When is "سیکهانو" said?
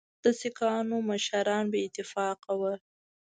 0.41-0.95